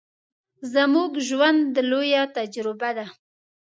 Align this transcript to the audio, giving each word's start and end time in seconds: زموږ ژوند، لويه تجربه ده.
زموږ 0.73 1.11
ژوند، 1.27 1.71
لويه 1.89 2.23
تجربه 2.35 2.89
ده. 2.97 3.05